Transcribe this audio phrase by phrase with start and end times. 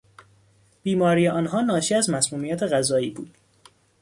[0.83, 3.35] بیماری آنها ناشی از مسمومیت غذایی بود.